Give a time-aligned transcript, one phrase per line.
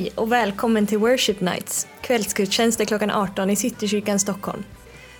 [0.00, 4.64] Hej och välkommen till Worship Nights, kvällsgudstjänster klockan 18 i Citykyrkan Stockholm.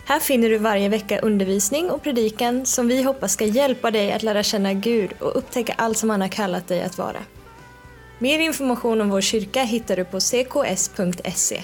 [0.07, 4.23] Här finner du varje vecka undervisning och predikan som vi hoppas ska hjälpa dig att
[4.23, 7.17] lära känna Gud och upptäcka allt som han har kallat dig att vara.
[8.19, 11.63] Mer information om vår kyrka hittar du på cks.se.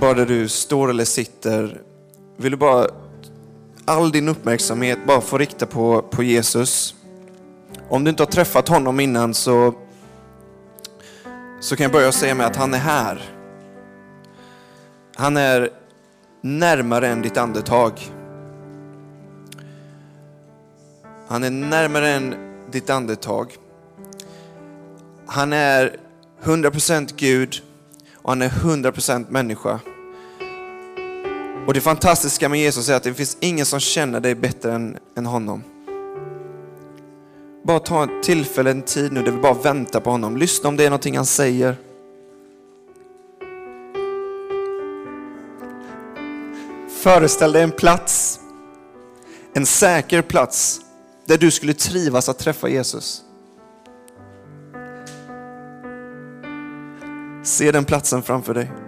[0.00, 1.80] Bara där du står eller sitter,
[2.36, 3.05] vill du bara
[3.86, 6.94] all din uppmärksamhet bara få rikta på, på Jesus.
[7.88, 9.74] Om du inte har träffat honom innan så,
[11.60, 13.22] så kan jag börja säga med att han är här.
[15.14, 15.70] Han är
[16.40, 17.92] närmare än ditt andetag.
[21.28, 22.34] Han är närmare än
[22.70, 23.56] ditt andetag.
[25.26, 25.96] Han är
[26.42, 27.62] 100% Gud
[28.14, 29.80] och han är 100% människa.
[31.66, 34.98] Och det fantastiska med Jesus är att det finns ingen som känner dig bättre än,
[35.16, 35.62] än honom.
[37.64, 40.36] Bara ta ett tillfälle, en tid nu där vi bara väntar på honom.
[40.36, 41.76] Lyssna om det är någonting han säger.
[47.02, 48.40] Föreställ dig en plats,
[49.54, 50.80] en säker plats
[51.24, 53.22] där du skulle trivas att träffa Jesus.
[57.42, 58.85] Se den platsen framför dig.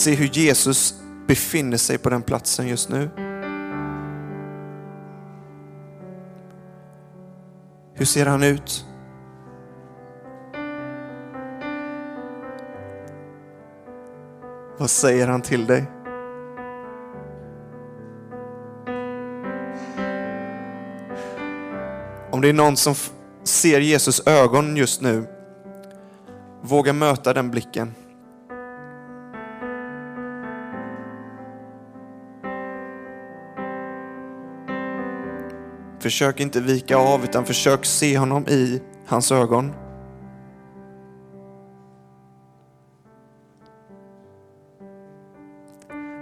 [0.00, 0.94] Se hur Jesus
[1.26, 3.10] befinner sig på den platsen just nu.
[7.94, 8.84] Hur ser han ut?
[14.78, 15.84] Vad säger han till dig?
[22.30, 22.94] Om det är någon som
[23.44, 25.26] ser Jesus ögon just nu,
[26.62, 27.94] våga möta den blicken.
[36.00, 39.72] Försök inte vika av utan försök se honom i hans ögon.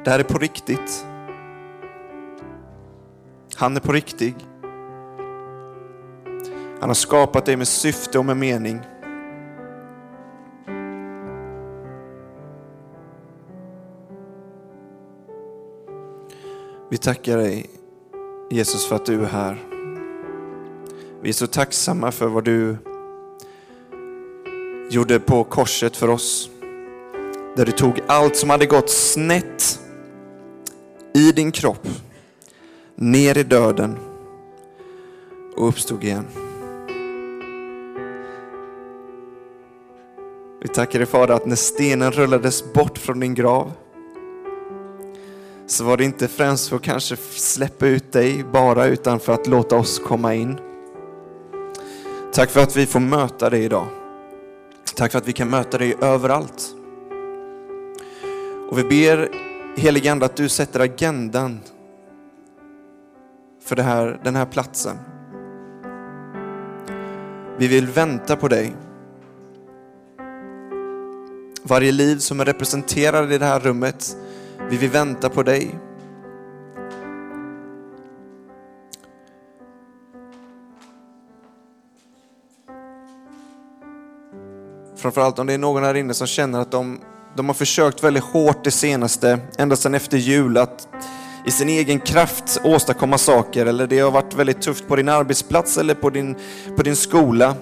[0.05, 1.07] Det här är på riktigt.
[3.57, 4.37] Han är på riktigt.
[6.81, 8.81] Han har skapat dig med syfte och med mening.
[16.91, 17.71] Vi tackar dig
[18.51, 19.68] Jesus för att du är här.
[21.23, 22.77] Vi är så tacksamma för vad du
[24.91, 26.51] gjorde på korset för oss.
[27.57, 29.81] Där du tog allt som hade gått snett
[31.15, 31.89] i din kropp,
[32.97, 33.99] ner i döden
[35.57, 36.27] och uppstod igen.
[40.63, 43.73] Vi tackar dig Fader att när stenen rullades bort från din grav
[45.67, 49.47] så var det inte främst för att kanske släppa ut dig bara utan för att
[49.47, 50.68] låta oss komma in.
[52.33, 53.87] Tack för att vi får möta dig idag.
[54.95, 56.75] Tack för att vi kan möta dig överallt.
[58.71, 59.29] Och vi ber
[59.77, 61.61] helige Ande att du sätter agendan
[63.63, 64.97] för det här, den här platsen.
[67.59, 68.77] Vi vill vänta på dig.
[71.63, 74.17] Varje liv som är representerad i det här rummet,
[74.71, 75.79] vi vill vänta på dig.
[84.99, 87.01] Framförallt om det är någon här inne som känner att de,
[87.37, 90.89] de har försökt väldigt hårt det senaste, ända sedan efter jul, att
[91.47, 95.79] i sin egen kraft åstadkomma saker eller det har varit väldigt tufft på din arbetsplats
[95.79, 96.37] eller på din,
[96.77, 97.55] på din skola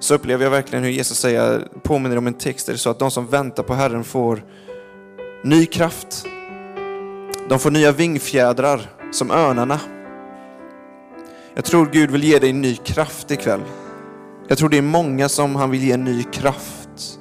[0.00, 2.98] så upplever jag verkligen hur Jesus säger, påminner om en text där det så att
[2.98, 4.44] de som väntar på Herren får
[5.44, 6.26] ny kraft.
[7.48, 9.80] De får nya vingfjädrar som örnarna.
[11.54, 13.60] Jag tror Gud vill ge dig ny kraft ikväll.
[14.50, 17.18] Jag tror det är många som han vill ge ny kraft.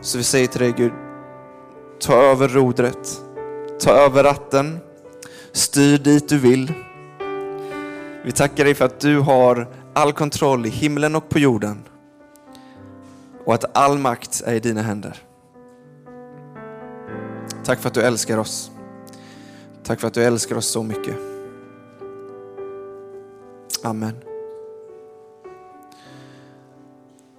[0.00, 0.92] Så vi säger till dig Gud,
[2.00, 3.20] ta över rodret,
[3.80, 4.78] ta över ratten,
[5.52, 6.72] styr dit du vill.
[8.24, 11.82] Vi tackar dig för att du har all kontroll i himlen och på jorden
[13.44, 15.22] och att all makt är i dina händer.
[17.64, 18.70] Tack för att du älskar oss.
[19.82, 21.35] Tack för att du älskar oss så mycket.
[23.86, 24.16] Amen.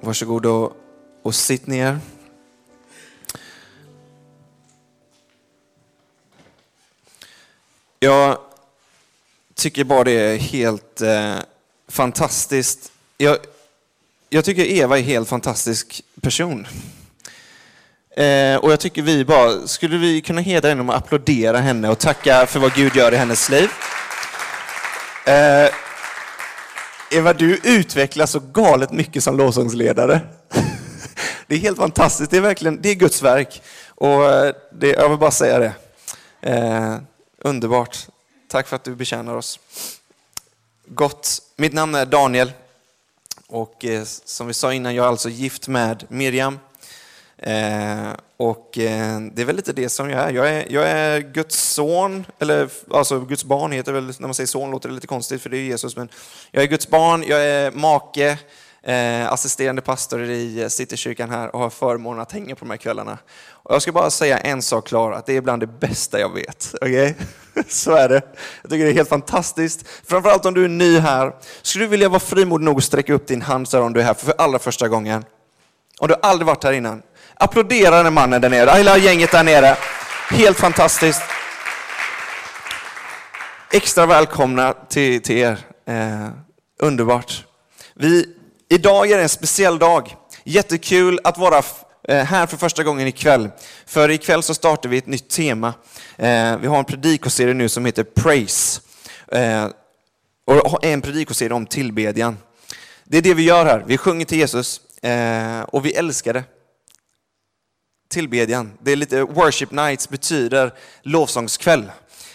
[0.01, 0.77] Varsågod och,
[1.23, 1.99] och sitt ner.
[7.99, 8.37] Jag
[9.55, 11.35] tycker bara det är helt eh,
[11.87, 12.91] fantastiskt.
[13.17, 13.37] Jag,
[14.29, 16.67] jag tycker Eva är en helt fantastisk person.
[18.15, 21.99] Eh, och jag tycker vi bara, skulle vi kunna hedra henne och applådera henne och
[21.99, 23.69] tacka för vad Gud gör i hennes liv.
[25.25, 25.86] Eh,
[27.11, 30.21] Eva, du utvecklas så galet mycket som lovsångsledare.
[31.47, 33.61] Det är helt fantastiskt, det är verkligen det är Guds verk.
[33.87, 35.73] Och eh, det, jag vill bara säga det.
[36.41, 36.97] Eh,
[37.37, 38.07] underbart.
[38.47, 39.59] Tack för att du betjänar oss.
[40.85, 41.41] Gott.
[41.55, 42.51] Mitt namn är Daniel.
[43.47, 46.59] Och eh, som vi sa innan, jag är alltså gift med Miriam.
[47.37, 50.33] Eh, och eh, det är väl lite det som jag är.
[50.33, 54.47] Jag är, jag är Guds son, eller alltså Guds barn heter väl, när man säger
[54.47, 56.09] son låter det lite konstigt för det är Jesus, men
[56.51, 58.37] jag är Guds barn, jag är make,
[58.83, 62.77] eh, assisterande pastor i eh, Citykyrkan här och har förmånen att hänga på de här
[62.77, 63.17] kvällarna.
[63.49, 66.33] Och jag ska bara säga en sak klar, att det är bland det bästa jag
[66.33, 66.75] vet.
[66.81, 67.13] Okay?
[67.67, 68.21] Så är det.
[68.61, 69.87] Jag tycker det är helt fantastiskt.
[70.05, 71.35] Framförallt om du är ny här.
[71.61, 73.99] Skulle du vilja vara frimodig nog att sträcka upp din hand så här om du
[73.99, 75.25] är här för allra första gången?
[75.99, 77.01] Om du aldrig varit här innan.
[77.39, 79.77] Applådera den mannen där nere, hela gänget där nere.
[80.29, 81.21] Helt fantastiskt.
[83.71, 85.57] Extra välkomna till, till er.
[85.87, 86.27] Eh,
[86.79, 87.45] underbart.
[87.93, 88.25] Vi,
[88.69, 90.15] idag är det en speciell dag.
[90.43, 91.63] Jättekul att vara
[92.07, 93.49] eh, här för första gången ikväll.
[93.85, 95.73] För ikväll så startar vi ett nytt tema.
[96.17, 98.81] Eh, vi har en predikoserie nu som heter Praise.
[99.31, 99.67] Eh,
[100.45, 102.37] och en predikoserie om tillbedjan.
[103.03, 103.83] Det är det vi gör här.
[103.87, 106.43] Vi sjunger till Jesus eh, och vi älskar det
[108.09, 108.71] tillbedjan.
[108.81, 111.91] Det är lite worship nights betyder lovsångskväll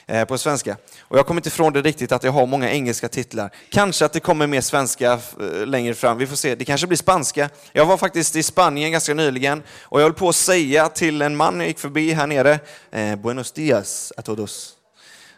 [0.06, 0.76] eh, på svenska.
[1.00, 3.50] Och jag kommer inte ifrån det riktigt att jag har många engelska titlar.
[3.70, 6.54] Kanske att det kommer mer svenska eh, längre fram, vi får se.
[6.54, 7.50] Det kanske blir spanska.
[7.72, 11.36] Jag var faktiskt i Spanien ganska nyligen och jag höll på att säga till en
[11.36, 12.58] man jag gick förbi här nere,
[12.90, 14.72] eh, Buenos dias a todos.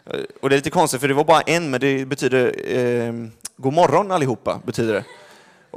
[0.05, 3.13] Eh, och det är lite konstigt för det var bara en, men det betyder eh,
[3.57, 5.03] god morgon allihopa, betyder det.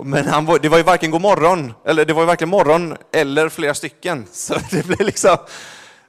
[0.04, 2.96] Men han var, det var ju varken god morgon, eller det var ju varken morgon
[3.12, 4.26] eller flera stycken.
[4.32, 5.36] Så det blev liksom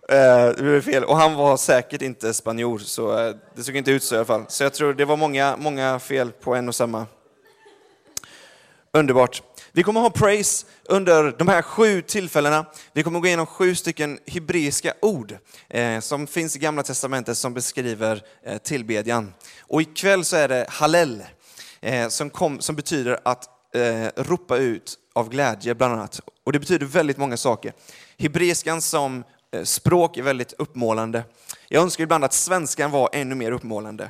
[0.10, 1.04] eh, det blev fel.
[1.04, 4.26] Och han var säkert inte spanjor, så eh, det såg inte ut så i alla
[4.26, 4.46] fall.
[4.48, 7.06] Så jag tror det var många, många fel på en och samma.
[8.94, 9.42] Underbart.
[9.72, 12.66] Vi kommer ha praise under de här sju tillfällena.
[12.94, 15.38] Vi kommer gå igenom sju stycken hebreiska ord
[15.70, 19.34] eh, som finns i Gamla Testamentet som beskriver eh, tillbedjan.
[19.62, 21.24] Och ikväll så är det hallel
[21.82, 26.20] eh, som, kom, som betyder att eh, ropa ut av glädje bland annat.
[26.44, 27.74] Och det betyder väldigt många saker.
[28.18, 31.24] Hebreiskan som eh, språk är väldigt uppmålande.
[31.68, 34.10] Jag önskar ibland att svenskan var ännu mer uppmålande.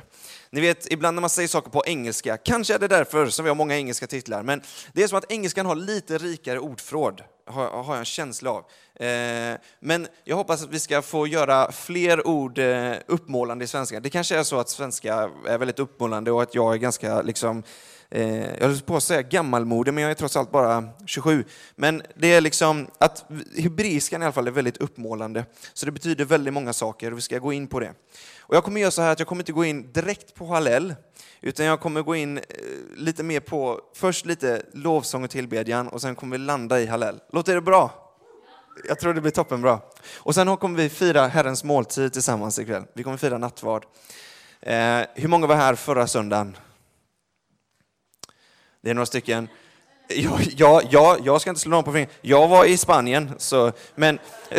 [0.52, 3.48] Ni vet, ibland när man säger saker på engelska, kanske är det därför som vi
[3.48, 4.62] har många engelska titlar, men
[4.92, 8.64] det är som att engelskan har lite rikare ordförråd, har, har jag en känsla av.
[9.04, 14.00] Eh, men jag hoppas att vi ska få göra fler ord eh, uppmålande i svenska.
[14.00, 17.58] Det kanske är så att svenska är väldigt uppmålande och att jag är ganska liksom,
[17.58, 17.64] eh,
[18.10, 21.44] Eh, jag höll på att säga gammalmodig, men jag är trots allt bara 27.
[21.76, 23.24] Men det är liksom att
[23.56, 25.44] hebreiskan i alla fall är väldigt uppmålande.
[25.72, 27.94] Så det betyder väldigt många saker och vi ska gå in på det.
[28.40, 30.94] Och jag kommer göra så här att jag kommer inte gå in direkt på Hallel,
[31.40, 32.44] utan jag kommer gå in eh,
[32.96, 37.20] lite mer på, först lite lovsång och tillbedjan och sen kommer vi landa i Hallel.
[37.32, 38.06] Låter det bra?
[38.88, 39.80] Jag tror det blir toppenbra.
[40.16, 42.82] Och sen kommer vi fira Herrens måltid tillsammans ikväll.
[42.94, 43.86] Vi kommer fira nattvard.
[44.60, 46.56] Eh, hur många var här förra söndagen?
[48.82, 49.48] Det är några stycken.
[50.08, 52.10] Jag, jag, jag, jag ska inte slå någon på fingret.
[52.20, 54.18] Jag var i Spanien, så, men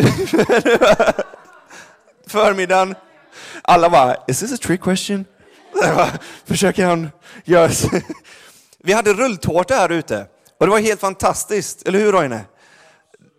[2.28, 2.96] förmiddagen,
[3.62, 5.26] alla bara, is this a trick question?
[6.46, 7.10] Försöker han
[7.44, 7.72] göra
[8.84, 10.26] Vi hade rulltårta här ute
[10.58, 12.40] och det var helt fantastiskt, eller hur Roine?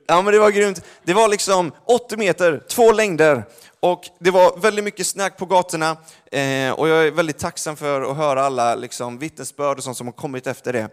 [0.07, 0.83] Ja men det var grymt.
[1.05, 3.45] Det var liksom 80 meter, två längder
[3.81, 5.91] och det var väldigt mycket snack på gatorna
[6.33, 10.07] eh, och jag är väldigt tacksam för att höra alla liksom, vittnesbörd och sånt som
[10.07, 10.89] har kommit efter det.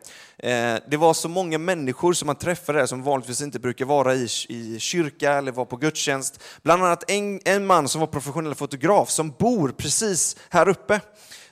[0.49, 4.15] Eh, det var så många människor som man träffade där som vanligtvis inte brukar vara
[4.15, 6.43] i, i kyrka eller vara på gudstjänst.
[6.63, 10.99] Bland annat en, en man som var professionell fotograf som bor precis här uppe.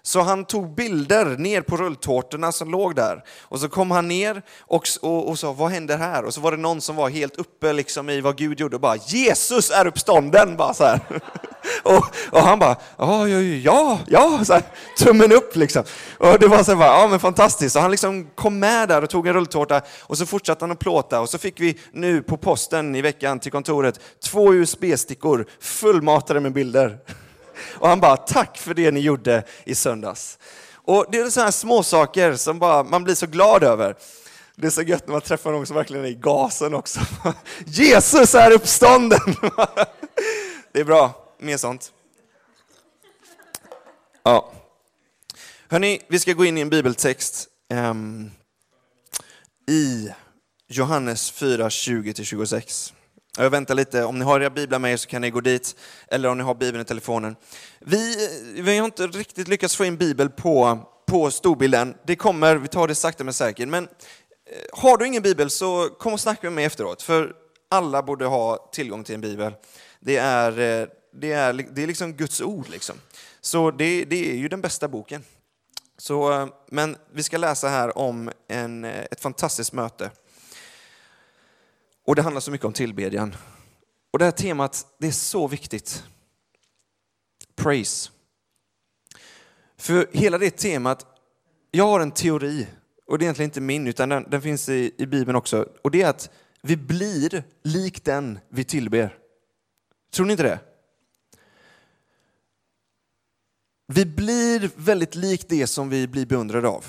[0.08, 3.24] Så han tog bilder ner på rulltårtorna som låg där.
[3.42, 6.26] Och så kom han ner och, och, och sa, vad händer här?
[6.26, 8.82] Och så var det någon som var helt uppe liksom i vad Gud gjorde och
[8.82, 10.58] bara, Jesus är uppstånden!
[10.58, 11.00] Bara så här.
[11.84, 14.64] och, och han bara, ja, ja, ja, så här,
[14.98, 15.84] tummen upp liksom.
[16.18, 17.74] Och det var så här, ja men fantastiskt.
[17.74, 20.80] Så han liksom kom med där och tog en rulltårta och så fortsatte han att
[20.80, 26.40] plåta och så fick vi nu på posten i veckan till kontoret två USB-stickor fullmatade
[26.40, 26.98] med bilder.
[27.74, 30.40] Och han bara, tack för det ni gjorde i söndags.
[30.74, 33.96] Och det är sådana här små saker som bara, man blir så glad över.
[34.56, 37.00] Det är så gött när man träffar någon som verkligen är i gasen också.
[37.66, 39.20] Jesus är uppstånden!
[40.72, 41.92] Det är bra, mer sånt.
[44.24, 44.52] Ja.
[45.70, 48.32] Hörni, vi ska gå in i en bibeltext um,
[49.68, 50.10] i
[50.68, 52.94] Johannes 4, 20-26.
[53.40, 55.76] Jag väntar lite, om ni har era biblar med er så kan ni gå dit,
[56.08, 57.36] eller om ni har bibeln i telefonen.
[57.80, 61.96] Vi, vi har inte riktigt lyckats få in bibel på, på storbilden.
[62.06, 63.68] Det kommer, vi tar det sakta men säkert.
[63.68, 63.90] Men eh,
[64.72, 67.34] har du ingen bibel så kom och snacka med mig efteråt, för
[67.70, 69.54] alla borde ha tillgång till en bibel.
[70.00, 72.70] Det är, eh, det är, det är liksom Guds ord.
[72.70, 72.96] Liksom.
[73.42, 75.24] Så det, det är ju den bästa boken.
[75.98, 80.12] Så, eh, men vi ska läsa här om en, ett fantastiskt möte
[82.08, 83.36] och det handlar så mycket om tillbedjan.
[84.12, 86.04] Och det här temat, det är så viktigt.
[87.56, 88.12] Praise.
[89.78, 91.06] För hela det temat,
[91.72, 92.68] jag har en teori,
[93.06, 95.70] och det är egentligen inte min, utan den, den finns i, i Bibeln också.
[95.84, 96.30] Och det är att
[96.62, 99.18] vi blir lik den vi tillber.
[100.12, 100.60] Tror ni inte det?
[103.88, 106.86] Vi blir väldigt lik det som vi blir beundrade av.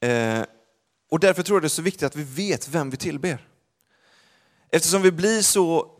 [0.00, 0.44] Eh,
[1.14, 3.48] och därför tror jag det är så viktigt att vi vet vem vi tillber.
[4.70, 5.90] Eftersom vi blir så,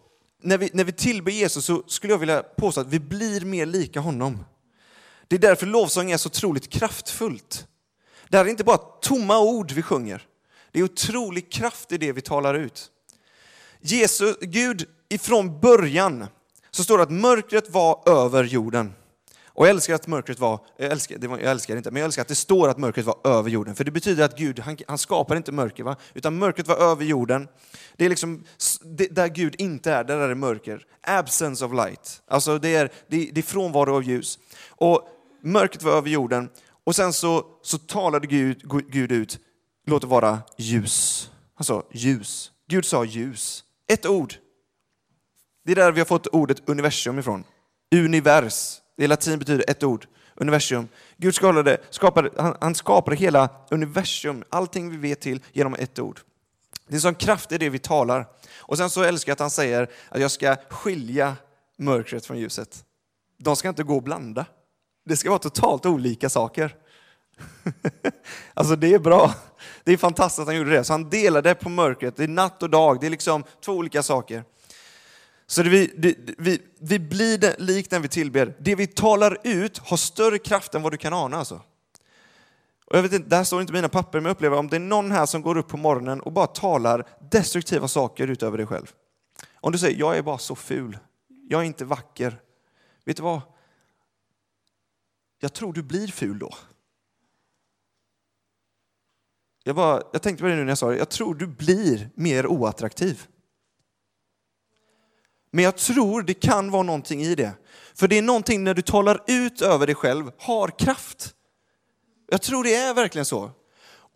[0.42, 3.66] när vi, när vi tillber Jesus så skulle jag vilja påstå att vi blir mer
[3.66, 4.44] lika honom.
[5.28, 7.66] Det är därför lovsång är så otroligt kraftfullt.
[8.28, 10.26] Det här är inte bara tomma ord vi sjunger.
[10.72, 12.90] Det är otrolig kraft i det vi talar ut.
[13.80, 16.26] Jesus, Gud ifrån början
[16.70, 18.94] så står det att mörkret var över jorden.
[19.54, 22.00] Och jag älskar att mörkret var, jag älskar, det var, jag älskar det inte, men
[22.00, 23.74] jag älskar att det står att mörkret var över jorden.
[23.74, 25.96] För det betyder att Gud, han, han skapar inte mörker, va?
[26.14, 27.48] utan mörkret var över jorden.
[27.96, 28.44] Det är liksom,
[28.84, 30.86] det, där Gud inte är, där är det mörker.
[31.02, 32.22] Absence of light.
[32.28, 34.38] Alltså det är, det, det är frånvaro av ljus.
[34.68, 35.08] Och
[35.42, 36.48] mörkret var över jorden,
[36.84, 39.38] och sen så, så talade Gud, Gud ut,
[39.86, 41.30] låt det vara ljus.
[41.54, 42.50] Han sa ljus.
[42.68, 43.64] Gud sa ljus.
[43.88, 44.34] Ett ord.
[45.64, 47.44] Det är där vi har fått ordet universum ifrån.
[47.94, 48.80] Univers.
[48.96, 50.88] Det latin betyder ett ord, universum.
[51.16, 56.20] Gud skapade, skapade, han, han skapade hela universum, allting vi vet till, genom ett ord.
[56.86, 58.26] Det är en sån kraft i det vi talar.
[58.56, 61.36] Och sen så älskar jag att han säger att jag ska skilja
[61.76, 62.84] mörkret från ljuset.
[63.38, 64.46] De ska inte gå och blanda.
[65.04, 66.76] Det ska vara totalt olika saker.
[68.54, 69.34] alltså det är bra.
[69.84, 70.84] Det är fantastiskt att han gjorde det.
[70.84, 72.16] Så han delade på mörkret.
[72.16, 73.00] Det är natt och dag.
[73.00, 74.44] Det är liksom två olika saker.
[75.46, 78.56] Så det vi, det, vi, vi blir det, lik den vi tillber.
[78.58, 81.36] Det vi talar ut har större kraft än vad du kan ana.
[81.36, 81.62] Alltså.
[82.86, 84.80] Och jag vet inte, där står inte mina papper, men jag upplever om det är
[84.80, 88.92] någon här som går upp på morgonen och bara talar destruktiva saker utöver dig själv.
[89.54, 90.98] Om du säger, jag är bara så ful,
[91.48, 92.40] jag är inte vacker.
[93.04, 93.40] Vet du vad?
[95.40, 96.54] Jag tror du blir ful då.
[99.64, 102.10] Jag, bara, jag tänkte på det nu när jag sa det, jag tror du blir
[102.14, 103.26] mer oattraktiv.
[105.54, 107.52] Men jag tror det kan vara någonting i det.
[107.94, 111.34] För det är någonting när du talar ut över dig själv har kraft.
[112.30, 113.50] Jag tror det är verkligen så.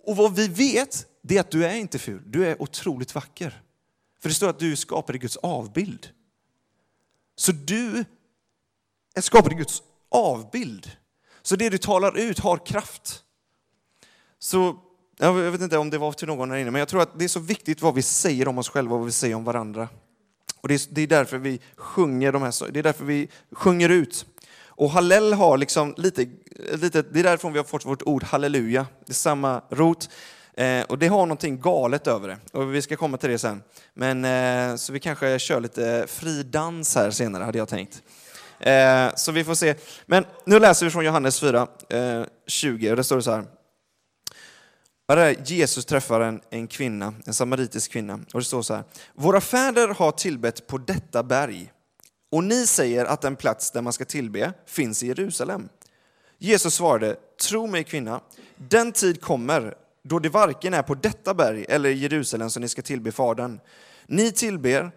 [0.07, 2.23] Och vad vi vet, det är att du är inte ful.
[2.27, 3.63] Du är otroligt vacker.
[4.21, 6.09] För det står att du är skapad i Guds avbild.
[7.37, 8.05] Så du
[9.15, 10.91] är skapad i Guds avbild.
[11.43, 13.23] Så det du talar ut har kraft.
[14.39, 14.77] Så
[15.19, 17.25] jag vet inte om det var till någon här inne, men jag tror att det
[17.25, 19.89] är så viktigt vad vi säger om oss själva och vad vi säger om varandra.
[20.61, 23.89] Och det är, det är därför vi sjunger de här, det är därför vi sjunger
[23.89, 24.27] ut.
[24.67, 26.27] Och Hallel har liksom lite,
[26.73, 30.11] lite, det är därifrån vi har fått vårt ord halleluja, det är samma rot.
[30.55, 33.63] Eh, och det har någonting galet över det, och vi ska komma till det sen.
[33.95, 38.03] Men, eh, så vi kanske kör lite fri dans här senare, hade jag tänkt.
[38.61, 39.75] Eh, så vi får se.
[40.07, 41.67] Men nu läser vi från Johannes 4,
[42.47, 43.45] 20, eh, och det står det så här.
[45.17, 48.21] Där Jesus träffar en, en kvinna, en samaritisk kvinna.
[48.33, 48.85] Och det står så här.
[49.15, 51.73] Våra fäder har tillbett på detta berg.
[52.31, 55.69] Och ni säger att den plats där man ska tillbe finns i Jerusalem.
[56.39, 58.21] Jesus svarade, tro mig kvinna,
[58.57, 62.69] den tid kommer då det varken är på detta berg eller i Jerusalem som ni
[62.69, 63.61] ska tillbe Fadern.
[64.07, 64.91] Ni tillber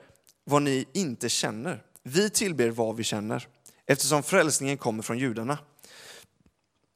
[0.43, 1.83] vad ni inte känner.
[2.03, 3.47] Vi tillber vad vi känner,
[3.85, 5.57] eftersom frälsningen kommer från judarna.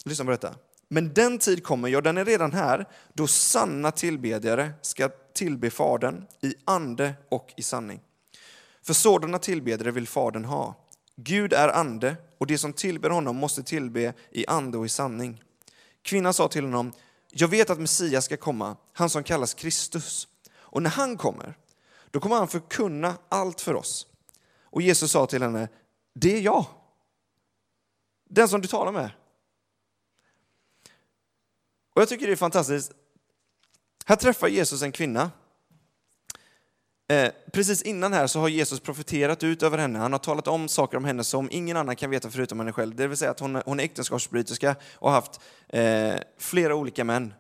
[0.05, 0.55] Lyssna på detta.
[0.88, 6.25] Men den tid kommer, ja den är redan här, då sanna tillbedjare ska tillbe Fadern
[6.42, 8.01] i ande och i sanning.
[8.82, 10.75] För sådana tillbedjare vill Fadern ha.
[11.15, 15.44] Gud är ande och de som tillber honom måste tillbe i ande och i sanning.
[16.01, 16.92] Kvinnan sa till honom,
[17.32, 20.27] jag vet att Messias ska komma, han som kallas Kristus.
[20.54, 21.58] Och när han kommer,
[22.12, 24.08] då kommer han förkunna allt för oss.
[24.63, 25.68] Och Jesus sa till henne,
[26.13, 26.65] det är jag.
[28.30, 29.12] Den som du talar med.
[31.96, 32.92] Och jag tycker det är fantastiskt.
[34.06, 35.32] Här träffar Jesus en kvinna.
[37.10, 40.00] Eh, precis innan här så har Jesus profeterat ut över henne.
[40.00, 42.96] Han har talat om saker om henne som ingen annan kan veta förutom henne själv.
[42.96, 47.34] Det vill säga att hon, hon är äktenskapsbryterska och har haft eh, flera olika män.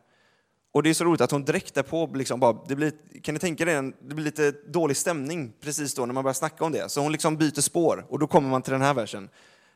[0.73, 3.39] Och det är så roligt att hon direkt därpå, liksom bara, det blir, kan ni
[3.39, 6.89] tänka er, det blir lite dålig stämning precis då när man börjar snacka om det.
[6.89, 9.29] Så hon liksom byter spår och då kommer man till den här versen.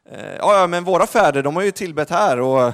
[0.09, 2.73] Eh, ja, men våra fäder, de har ju tillbett här och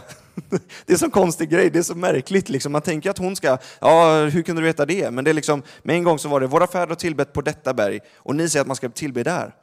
[0.86, 2.50] det är så konstig grej, det är så märkligt.
[2.50, 2.72] Liksom.
[2.72, 5.12] Man tänker att hon ska, ja, hur kunde du veta det?
[5.12, 7.42] Men det är liksom, med en gång så var det, våra fäder har tillbett på
[7.42, 9.54] detta berg och ni säger att man ska tillbe där.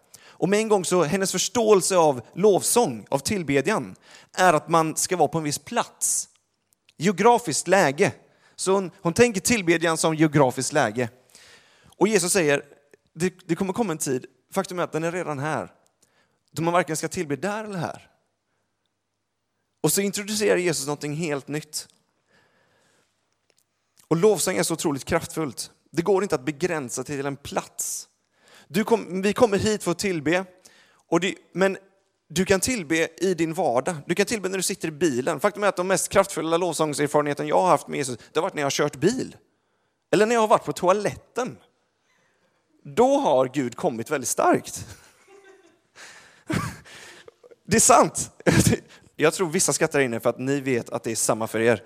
[0.42, 3.94] Och med en gång så, hennes förståelse av lovsång, av tillbedjan,
[4.36, 6.28] är att man ska vara på en viss plats.
[6.98, 8.12] Geografiskt läge.
[8.56, 11.08] Så hon, hon tänker tillbedjan som geografiskt läge.
[11.98, 12.62] Och Jesus säger,
[13.14, 15.70] det, det kommer komma en tid, faktum är att den är redan här,
[16.52, 18.08] då man varken ska tillbe där eller här.
[19.82, 21.88] Och så introducerar Jesus någonting helt nytt.
[24.08, 25.70] Och lovsång är så otroligt kraftfullt.
[25.90, 28.08] Det går inte att begränsa till en plats.
[28.86, 30.44] Kom, vi kommer hit för att tillbe,
[31.08, 31.78] och det, men
[32.28, 33.96] du kan tillbe i din vardag.
[34.06, 35.40] Du kan tillbe när du sitter i bilen.
[35.40, 38.54] Faktum är att de mest kraftfulla lovsångserfarenheten jag har haft med Jesus, det har varit
[38.54, 39.36] när jag har kört bil.
[40.12, 41.58] Eller när jag har varit på toaletten.
[42.84, 44.86] Då har Gud kommit väldigt starkt.
[47.64, 48.30] Det är sant.
[49.22, 51.82] Jag tror vissa skrattar inne för att ni vet att det är samma för er.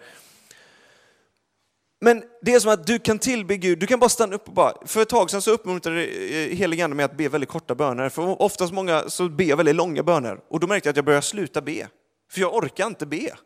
[2.01, 4.55] Men det är som att du kan tillbe Gud, du kan bara stanna upp och
[4.55, 4.87] bara...
[4.87, 8.09] För ett tag sedan så uppmuntrade eh, helige Ande mig att be väldigt korta böner,
[8.09, 10.41] för oftast många så ber jag väldigt långa böner.
[10.49, 11.89] Och då märkte jag att jag började sluta be,
[12.31, 13.37] för jag orkar inte be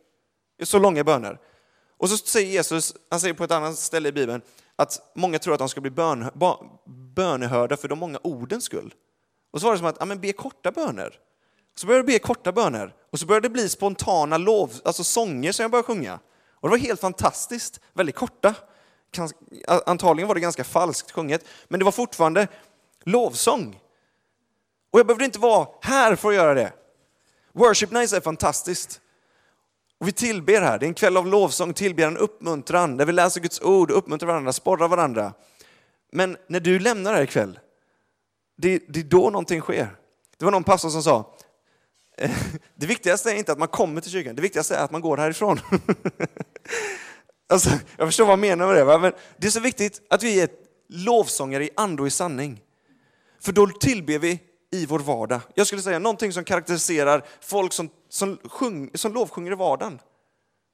[0.63, 1.39] så långa böner.
[1.99, 4.43] Och så säger Jesus, han säger på ett annat ställe i Bibeln,
[4.77, 6.31] att många tror att de ska bli bön,
[7.15, 8.95] bönehörda för de många ordens skull.
[9.53, 11.19] Och så var det som att, ja men be korta böner.
[11.81, 15.53] Så började jag be korta böner, och så började det bli spontana lov, alltså sånger
[15.53, 16.19] som jag började sjunga.
[16.55, 18.55] Och det var helt fantastiskt, väldigt korta.
[19.87, 22.49] Antagligen var det ganska falskt sjunget, men det var fortfarande
[23.05, 23.81] lovsång.
[24.91, 26.73] Och jag behövde inte vara här för att göra det.
[27.53, 29.01] Worship Nights är fantastiskt.
[29.99, 33.41] Och vi tillber här, det är en kväll av lovsång, tillbedjan, uppmuntran, där vi läser
[33.41, 35.33] Guds ord, uppmuntrar varandra, sporrar varandra.
[36.13, 37.59] Men när du lämnar här ikväll,
[38.57, 39.97] det, det är då någonting sker.
[40.39, 41.35] Det var någon pastor som sa,
[42.75, 45.17] det viktigaste är inte att man kommer till kyrkan, det viktigaste är att man går
[45.17, 45.61] härifrån.
[47.49, 48.99] alltså, jag förstår vad han menar med det, va?
[48.99, 50.49] men det är så viktigt att vi är
[50.89, 52.61] lovsångare i ande och i sanning.
[53.41, 54.39] För då tillber vi
[54.71, 55.41] i vår vardag.
[55.55, 60.01] Jag skulle säga någonting som karaktäriserar folk som, som, sjung, som lovsjunger i vardagen.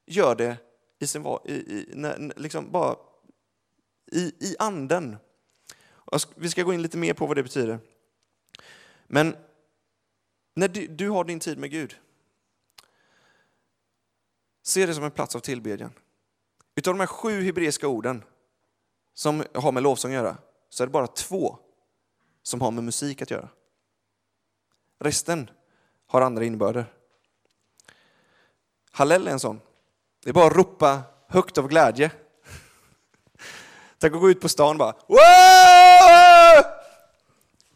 [0.06, 0.56] Gör det
[0.98, 2.96] i sin i, i, liksom bara
[4.12, 5.16] i, i anden.
[6.34, 7.78] Vi ska gå in lite mer på vad det betyder.
[9.06, 9.36] Men
[10.56, 11.96] när du, du har din tid med Gud,
[14.62, 15.92] se det som en plats av tillbedjan.
[16.74, 18.24] Utav de här sju hebreiska orden
[19.14, 20.36] som har med lovsång att göra,
[20.68, 21.58] så är det bara två
[22.42, 23.48] som har med musik att göra.
[24.98, 25.50] Resten
[26.06, 26.92] har andra innebörder.
[28.90, 29.60] Hallel är en sån.
[30.22, 32.10] Det är bara att ropa högt av glädje.
[33.98, 36.25] Tänk att gå ut på stan och bara Whoa!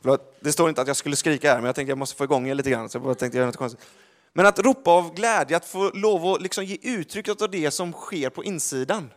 [0.00, 2.24] Förlåt, det står inte att jag skulle skrika här, men jag tänkte jag måste få
[2.24, 2.88] igång er lite grann.
[2.88, 3.84] Så jag bara tänkte göra något konstigt.
[4.32, 7.92] Men att ropa av glädje, att få lov att liksom ge uttryck åt det som
[7.92, 9.12] sker på insidan.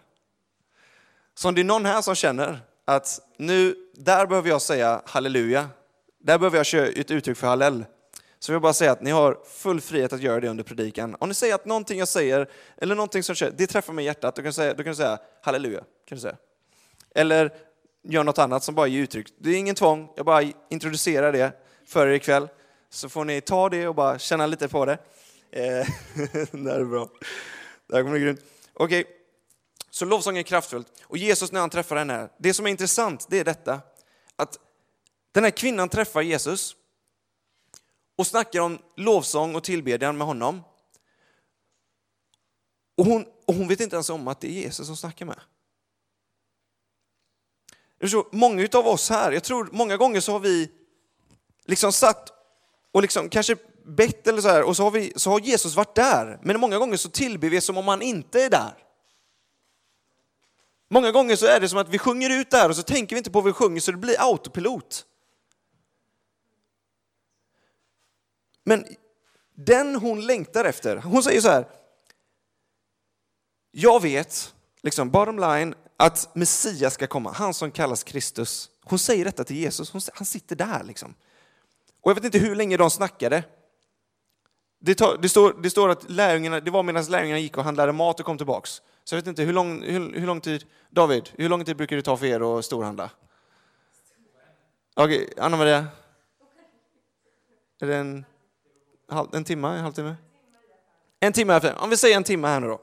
[1.35, 5.69] Så om det är någon här som känner att nu, där behöver jag säga halleluja,
[6.19, 7.85] där behöver jag köra ett uttryck för hallel.
[8.39, 11.15] Så vill jag bara säga att ni har full frihet att göra det under predikan.
[11.19, 14.35] Om ni säger att någonting jag säger, eller någonting som det träffar mig i hjärtat,
[14.35, 15.79] då kan du säga, då kan du säga halleluja.
[15.79, 16.37] Kan du säga.
[17.15, 17.53] Eller
[18.03, 19.27] gör något annat som bara ger uttryck.
[19.37, 21.53] Det är ingen tvång, jag bara introducerar det
[21.85, 22.47] för er ikväll.
[22.89, 24.97] Så får ni ta det och bara känna lite på det.
[25.51, 25.61] Eh,
[26.51, 27.09] det här är bra.
[27.87, 28.39] Det här kommer bli grymt.
[28.73, 29.13] Okej, okay.
[29.89, 30.87] så lovsång är kraftfullt.
[31.03, 33.81] Och Jesus när han träffar henne, det som är intressant det är detta,
[34.35, 34.59] att
[35.31, 36.75] den här kvinnan träffar Jesus
[38.17, 40.63] och snackar om lovsång och tillbedjan med honom.
[42.97, 45.39] Och hon, och hon vet inte ens om att det är Jesus som snackar med.
[48.07, 50.71] Så många av oss här, jag tror många gånger så har vi
[51.65, 52.29] liksom satt
[52.91, 55.95] och liksom kanske bett eller så här och så har, vi, så har Jesus varit
[55.95, 56.39] där.
[56.41, 58.73] Men många gånger så tillber vi som om han inte är där.
[60.89, 63.17] Många gånger så är det som att vi sjunger ut där och så tänker vi
[63.17, 65.05] inte på vad vi sjunger så det blir autopilot.
[68.63, 68.85] Men
[69.55, 71.67] den hon längtar efter, hon säger så här.
[73.71, 78.69] Jag vet, liksom bottom line, att Messias ska komma, han som kallas Kristus.
[78.83, 81.15] Hon säger detta till Jesus, hon, han sitter där liksom.
[82.01, 83.43] Och jag vet inte hur länge de snackade.
[84.79, 87.91] Det, tar, det, står, det står att lärjungarna, det var medan lärjungarna gick och handlade
[87.91, 88.81] mat och kom tillbaks.
[89.03, 91.95] Så jag vet inte, hur lång, hur, hur lång tid, David, hur lång tid brukar
[91.95, 93.09] det ta för er att storhandla?
[94.95, 95.87] Okej, okay, Anna-Maria?
[97.81, 98.25] Är det en,
[99.33, 100.15] en timme, en halvtimme?
[101.19, 102.81] En timme, om vi säger en timme här nu då.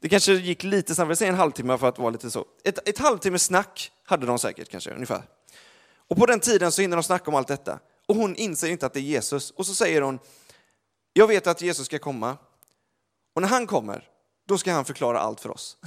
[0.00, 2.44] Det kanske gick lite snabbare, säg en halvtimme för att vara lite så.
[2.64, 5.22] Ett, ett halvtimme snack hade de säkert kanske, ungefär.
[6.08, 7.78] Och på den tiden så hinner de snacka om allt detta.
[8.06, 9.50] Och hon inser inte att det är Jesus.
[9.50, 10.18] Och så säger hon,
[11.12, 12.36] jag vet att Jesus ska komma.
[13.34, 14.08] Och när han kommer,
[14.48, 15.76] då ska han förklara allt för oss.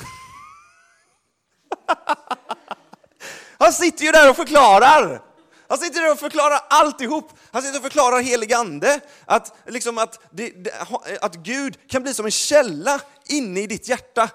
[3.57, 5.32] Han sitter ju där och förklarar!
[5.67, 7.29] Han sitter där och förklarar alltihop.
[7.51, 8.99] Han sitter och förklarar helig ande.
[9.25, 10.53] Att, liksom att, det,
[11.21, 14.29] att Gud kan bli som en källa inne i ditt hjärta.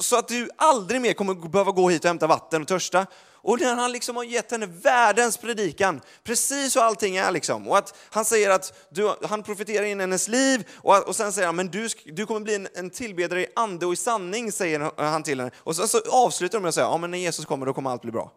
[0.00, 3.06] Så att du aldrig mer kommer behöva gå hit och hämta vatten och törsta.
[3.46, 7.68] Och när han liksom har gett henne världens predikan, precis hur allting är liksom.
[7.68, 11.46] Och att han säger att du, han profeterar in hennes liv och, och sen säger
[11.46, 14.90] han, men du, du kommer bli en, en tillbedjare i ande och i sanning, säger
[14.96, 15.50] han till henne.
[15.58, 17.90] Och så, så avslutar de med att säga, ja men när Jesus kommer då kommer
[17.90, 18.32] allt bli bra.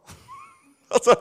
[0.89, 1.15] alltså,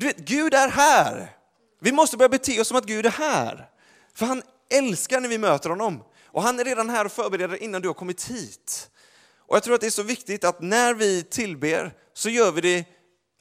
[0.00, 1.36] du vet, Gud är här.
[1.80, 3.70] Vi måste börja bete oss som att Gud är här.
[4.14, 6.04] För han älskar när vi möter honom.
[6.26, 8.90] Och han är redan här och förbereder innan du har kommit hit.
[9.38, 12.60] Och jag tror att det är så viktigt att när vi tillber så gör vi
[12.60, 12.84] det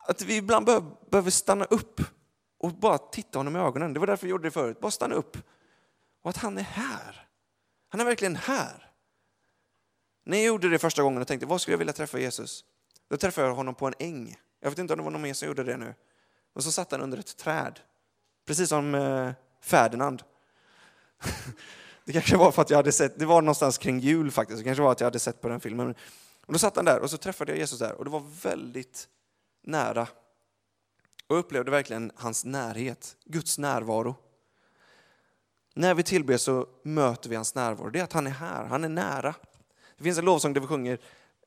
[0.07, 0.65] att vi ibland
[1.11, 2.01] behöver stanna upp
[2.59, 3.93] och bara titta honom i ögonen.
[3.93, 4.79] Det var därför vi gjorde det förut.
[4.79, 5.37] Bara stanna upp.
[6.23, 7.27] Och att han är här.
[7.89, 8.91] Han är verkligen här.
[10.25, 12.63] När jag gjorde det första gången och tänkte, vad skulle jag vilja träffa Jesus?
[13.09, 14.35] Då träffade jag honom på en äng.
[14.59, 15.93] Jag vet inte om det var någon mer som gjorde det nu.
[16.53, 17.79] Och så satt han under ett träd.
[18.45, 19.31] Precis som eh,
[19.61, 20.23] Ferdinand.
[22.05, 24.63] Det kanske var för att jag hade sett, det var någonstans kring jul faktiskt, det
[24.63, 25.95] kanske var att jag hade sett på den filmen.
[26.45, 29.07] Och då satt han där och så träffade jag Jesus där och det var väldigt
[29.63, 30.01] nära.
[31.27, 34.15] Och jag upplevde verkligen hans närhet, Guds närvaro.
[35.73, 38.83] När vi tillber så möter vi hans närvaro, det är att han är här, han
[38.83, 39.35] är nära.
[39.97, 40.99] Det finns en lovsång där vi sjunger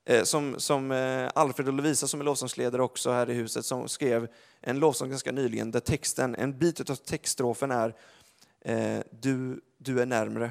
[0.04, 3.88] Eh, som, som eh, Alfred och Lovisa som är lovsångsledare också här i huset som
[3.88, 4.28] skrev
[4.60, 7.94] en lovsång ganska nyligen där texten, en bit av textstrofen är
[8.60, 10.50] eh, du, du är närmre.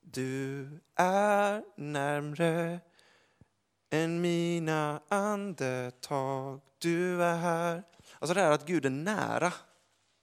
[0.00, 2.80] Du är närmre
[3.90, 6.60] än mina andetag.
[6.78, 7.82] Du är här.
[8.18, 9.52] Alltså det här att Gud är nära,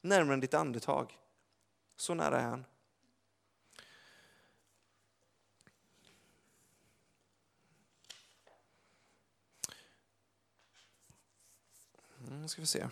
[0.02, 1.18] närmare än ditt andetag.
[1.98, 2.66] Så nära är han.
[12.46, 12.88] Nu ska vi se.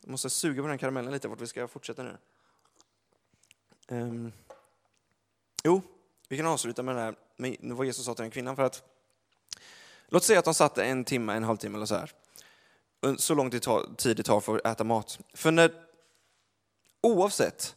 [0.00, 2.16] Jag måste suga på den karamellen lite vart vi ska fortsätta nu.
[3.88, 4.32] Um,
[5.64, 5.82] jo,
[6.28, 8.56] vi kan avsluta med det här med vad Jesus sa till den kvinnan.
[8.56, 8.82] För att,
[10.08, 12.12] låt säga att de satt en timme, en halvtimme eller så här.
[13.16, 15.18] Så lång tid det tar för att äta mat.
[15.34, 15.72] För när,
[17.00, 17.76] oavsett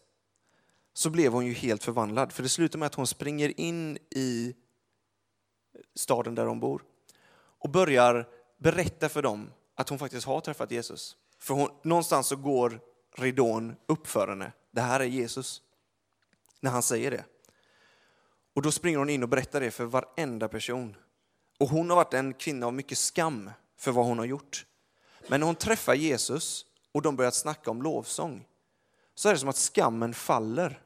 [0.93, 2.31] så blev hon ju helt förvandlad.
[2.31, 4.55] För det slutar med att hon springer in i
[5.95, 6.83] staden där hon bor
[7.35, 11.17] och börjar berätta för dem att hon faktiskt har träffat Jesus.
[11.39, 12.79] För hon, någonstans så går
[13.15, 14.51] ridån upp för henne.
[14.71, 15.61] Det här är Jesus.
[16.59, 17.25] När han säger det.
[18.53, 20.95] Och då springer hon in och berättar det för varenda person.
[21.59, 24.65] Och hon har varit en kvinna av mycket skam för vad hon har gjort.
[25.27, 28.45] Men när hon träffar Jesus och de börjar snacka om lovsång
[29.15, 30.81] så är det som att skammen faller.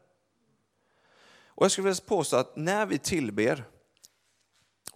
[1.45, 3.63] Och jag skulle vilja påstå att när vi tillber,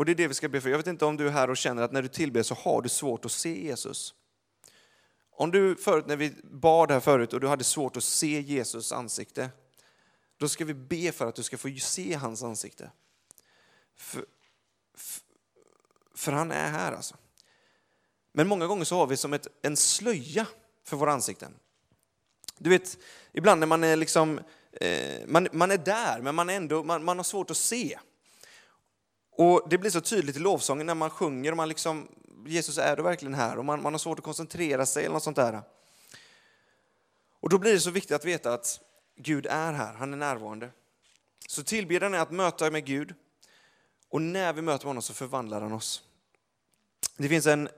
[0.02, 1.50] och det är det vi ska be för, jag vet inte om du är här
[1.50, 4.14] och känner att när du tillber så har du svårt att se Jesus.
[5.32, 8.92] Om du förut, när vi bad här förut och du hade svårt att se Jesus
[8.92, 9.50] ansikte,
[10.38, 12.92] då ska vi be för att du ska få se hans ansikte.
[13.98, 14.26] För,
[14.96, 15.22] för,
[16.16, 17.16] för han är här alltså.
[18.32, 20.48] Men många gånger så har vi som ett, en slöja
[20.84, 21.54] för våra ansikten.
[22.58, 22.98] Du vet,
[23.32, 24.40] ibland när man är liksom,
[24.72, 28.00] eh, man, man är där, men man, ändå, man, man har svårt att se.
[29.32, 32.08] Och Det blir så tydligt i lovsången när man sjunger och man liksom,
[32.46, 33.58] Jesus är du verkligen här?
[33.58, 35.62] Och man, man har svårt att koncentrera sig eller något sånt där.
[37.40, 38.80] Och då blir det så viktigt att veta att
[39.16, 40.70] Gud är här, han är närvarande.
[41.48, 43.14] Så tillbedjan är att möta med Gud
[44.10, 46.04] och när vi möter honom så förvandlar han oss.
[47.18, 47.70] Det finns en,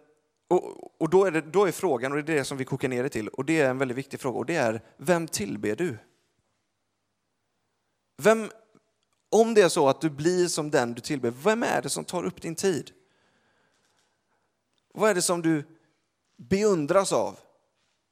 [0.48, 2.88] och, och då, är det, då är frågan, och det är det som vi kokar
[2.88, 5.76] ner det till, och det är en väldigt viktig fråga, och det är vem tillber
[5.76, 5.98] du?
[8.18, 8.52] Vem,
[9.34, 12.06] om det är så att du blir som den du tillber, vem är det som
[12.06, 12.92] tar upp din tid?
[14.94, 15.64] Vad är det som du
[16.38, 17.40] beundras av?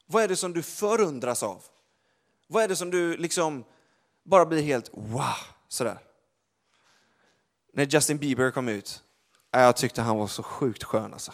[0.05, 1.63] Vad är det som du förundras av?
[2.47, 3.63] Vad är det som du liksom
[4.23, 5.23] bara blir helt wow,
[5.67, 5.99] sådär?
[7.73, 9.03] När Justin Bieber kom ut,
[9.51, 11.31] jag tyckte han var så sjukt skön alltså.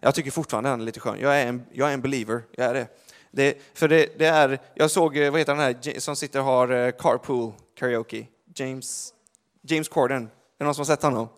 [0.00, 1.20] Jag tycker fortfarande han är lite skön.
[1.20, 2.88] Jag är en, jag är en believer, jag är det.
[3.30, 6.44] det för det, det, är, jag såg, eh, vad heter han här som sitter och
[6.44, 8.26] har eh, carpool karaoke?
[8.54, 9.14] James,
[9.62, 10.22] James Corden.
[10.22, 11.28] Är det någon som har sett honom?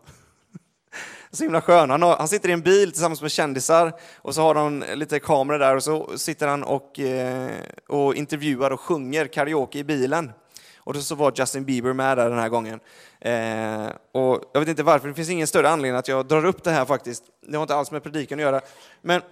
[1.31, 1.90] Så himla skön.
[1.90, 5.20] Han, har, han, sitter i en bil tillsammans med kändisar och så har de lite
[5.20, 7.50] kameror där och så sitter han och, eh,
[7.88, 10.33] och intervjuar och sjunger karaoke i bilen.
[10.77, 12.81] Och så var Justin Bieber med där den här gången.
[13.20, 16.64] Eh, och jag vet inte varför, det finns ingen större anledning att jag drar upp
[16.64, 17.24] det här faktiskt.
[17.40, 18.61] Det har inte alls med predikan att göra.
[19.03, 19.22] Men,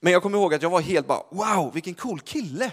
[0.00, 2.70] men jag kommer ihåg att jag var helt bara, wow, vilken cool kille!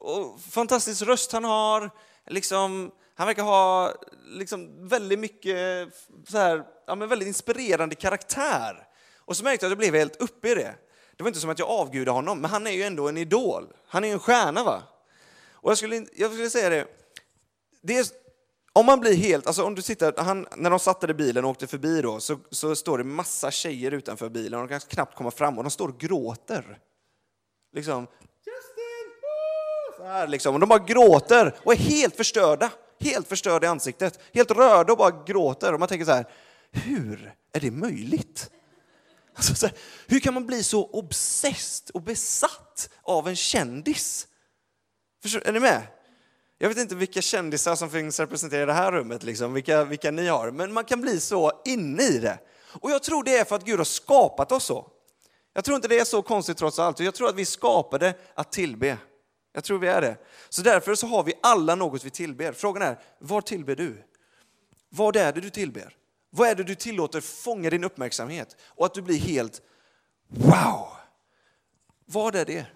[0.00, 1.90] Och fantastisk röst han har,
[2.26, 3.94] liksom, han verkar ha
[4.26, 5.88] liksom väldigt mycket,
[6.28, 8.88] så här, ja, men väldigt inspirerande karaktär.
[9.18, 10.74] Och så märkte jag att jag blev helt uppe i det.
[11.16, 13.72] Det var inte som att jag avgudade honom, men han är ju ändå en idol.
[13.88, 14.82] Han är ju en stjärna va?
[15.52, 16.86] Och jag skulle, jag skulle säga det,
[17.82, 18.06] det är,
[18.72, 21.50] om man blir helt, alltså om du sitter, han, när de satte i bilen och
[21.50, 25.16] åkte förbi då, så, så står det massa tjejer utanför bilen och de kan knappt
[25.16, 26.78] komma fram och de står och gråter.
[27.72, 28.06] Liksom,
[28.38, 29.12] Justin!
[29.96, 32.70] Så här liksom, och de bara gråter och är helt förstörda.
[33.00, 35.72] Helt förstörd i ansiktet, helt röda och bara gråter.
[35.72, 36.26] Och man tänker så här,
[36.70, 38.50] hur är det möjligt?
[39.34, 39.74] Alltså, här,
[40.06, 44.26] hur kan man bli så obsesst och besatt av en kändis?
[45.22, 45.82] Förstår, är ni med?
[46.58, 50.10] Jag vet inte vilka kändisar som finns representerade i det här rummet, liksom, vilka, vilka
[50.10, 52.38] ni har, men man kan bli så inne i det.
[52.80, 54.90] Och jag tror det är för att Gud har skapat oss så.
[55.52, 57.00] Jag tror inte det är så konstigt trots allt.
[57.00, 58.98] Jag tror att vi skapade att tillbe.
[59.52, 60.16] Jag tror vi är det.
[60.48, 62.52] Så därför så har vi alla något vi tillber.
[62.52, 64.02] Frågan är, vad tillber du?
[64.88, 65.96] Vad är det du tillber?
[66.30, 68.56] Vad är det du tillåter fånga din uppmärksamhet?
[68.62, 69.62] Och att du blir helt
[70.28, 70.88] wow!
[72.04, 72.66] Vad är det?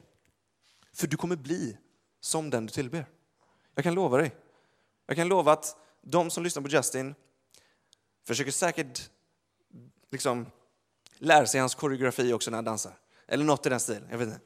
[0.92, 1.76] För du kommer bli
[2.20, 3.06] som den du tillber.
[3.74, 4.34] Jag kan lova dig.
[5.06, 7.14] Jag kan lova att de som lyssnar på Justin
[8.24, 9.10] försöker säkert
[10.10, 10.46] liksom
[11.18, 12.92] lära sig hans koreografi också när han dansar.
[13.28, 14.08] Eller något i den stilen.
[14.10, 14.40] Jag vet inte.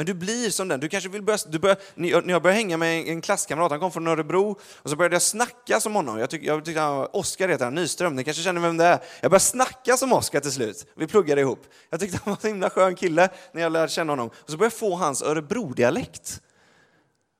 [0.00, 0.80] Men du blir som den.
[0.80, 3.92] Du kanske vill börja, du börjar, när jag började hänga med en klasskamrat, han kom
[3.92, 6.18] från Örebro, och så började jag snacka som honom.
[6.18, 8.84] Jag, tyck, jag tyckte han var, Oskar heter han, Nyström, ni kanske känner vem det
[8.84, 9.02] är.
[9.20, 10.86] Jag började snacka som Oskar till slut.
[10.96, 11.66] Vi pluggade ihop.
[11.90, 14.28] Jag tyckte han var en himla skön kille när jag lärde känna honom.
[14.28, 16.42] Och så började jag få hans Örebro-dialekt.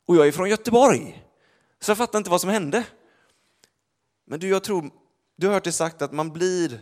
[0.06, 1.24] Och jag är från Göteborg.
[1.80, 2.84] Så jag fattar inte vad som hände.
[4.26, 4.90] Men du, jag tror,
[5.36, 6.80] du har hört det sagt att man blir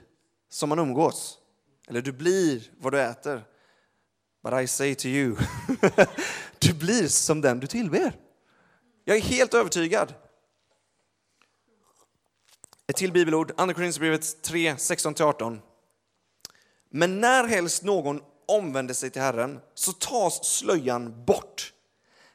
[0.51, 1.39] som man umgås.
[1.89, 3.45] Eller du blir vad du äter.
[4.49, 5.37] But I say to you,
[6.59, 8.13] du blir som den du tillber.
[9.05, 10.15] Jag är helt övertygad.
[12.87, 15.59] Ett till bibelord, Andra Korinthierbrevet 3, 16-18.
[16.91, 21.73] Men när helst någon omvänder sig till Herren så tas slöjan bort.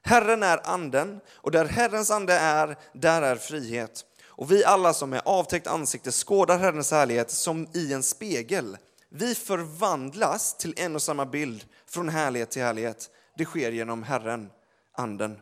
[0.01, 4.05] Herren är anden, och där Herrens ande är, där är frihet.
[4.25, 8.77] Och vi alla som med avtäckt ansikte skådar Herrens härlighet som i en spegel.
[9.09, 13.09] Vi förvandlas till en och samma bild från härlighet till härlighet.
[13.37, 14.49] Det sker genom Herren,
[14.91, 15.39] anden.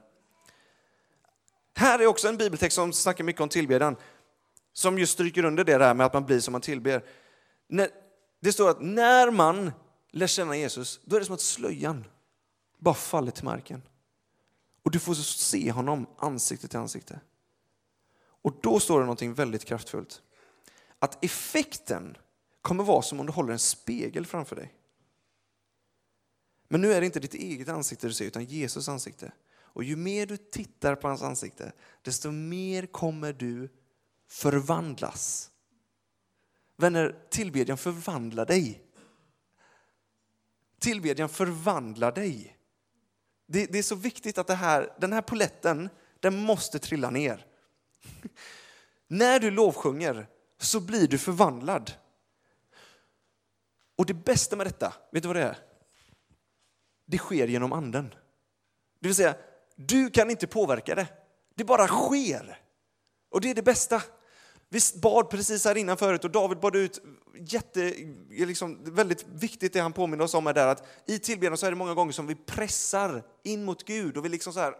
[1.75, 3.95] Här är också en bibeltext som snackar mycket om tillbedjan,
[4.73, 7.03] som just stryker under det där med att man blir som man tillber.
[8.41, 9.71] Det står att när man
[10.11, 12.05] lär känna Jesus, då är det som att slöjan
[12.79, 13.81] bara faller till marken.
[14.83, 17.19] Och du får se honom ansikte till ansikte.
[18.43, 20.21] Och då står det någonting väldigt kraftfullt.
[20.99, 22.17] Att effekten
[22.61, 24.73] kommer vara som om du håller en spegel framför dig.
[26.71, 29.31] Men nu är det inte ditt eget ansikte du ser, utan Jesus ansikte.
[29.53, 33.69] Och ju mer du tittar på hans ansikte, desto mer kommer du
[34.27, 35.51] förvandlas.
[36.77, 38.83] Vänner, tillbedjan förvandlar dig.
[40.79, 42.57] Tillbedjan förvandlar dig.
[43.47, 47.45] Det, det, är så viktigt att det här, den här poletten, den måste trilla ner.
[49.07, 51.91] När du lovsjunger så blir du förvandlad.
[53.95, 55.70] Och det bästa med detta, vet du vad det är?
[57.11, 58.13] Det sker genom anden.
[58.99, 59.35] Det vill säga,
[59.75, 61.07] du kan inte påverka det.
[61.55, 62.59] Det bara sker.
[63.31, 64.01] Och det är det bästa.
[64.69, 67.01] Vi bad precis här innan förut och David bad ut,
[67.39, 67.93] jätte,
[68.29, 71.69] liksom, väldigt viktigt det han påminner oss om är där att i tillbedjan så är
[71.71, 74.73] det många gånger som vi pressar in mot Gud och vi liksom så här,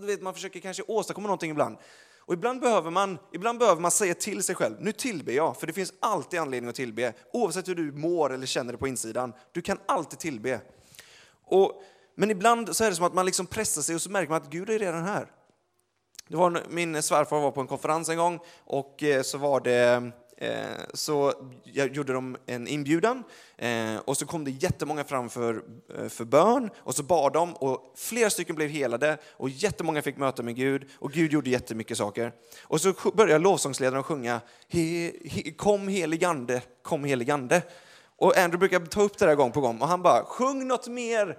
[0.00, 1.76] du vet, man försöker kanske åstadkomma någonting ibland.
[2.18, 5.66] Och ibland behöver, man, ibland behöver man säga till sig själv, nu tillber jag, för
[5.66, 9.32] det finns alltid anledning att tillbe, oavsett hur du mår eller känner det på insidan.
[9.52, 10.60] Du kan alltid tillbe.
[11.50, 11.82] Och,
[12.14, 14.42] men ibland så är det som att man liksom pressar sig och så märker man
[14.42, 15.26] att Gud är redan här.
[16.28, 20.10] Det var, min svärfar var på en konferens en gång och eh, så var det
[20.36, 21.32] eh, så
[21.72, 23.24] gjorde de en inbjudan
[23.56, 25.62] eh, och så kom det jättemånga fram för,
[26.08, 30.42] för bön och så bad de och flera stycken blev helade och jättemånga fick möta
[30.42, 32.32] med Gud och Gud gjorde jättemycket saker.
[32.62, 37.62] Och så började lovsångsledaren sjunga he, he, Kom heligande, kom heligande.
[38.20, 40.88] Och Andrew brukar ta upp det där gång på gång och han bara sjung något
[40.88, 41.38] mer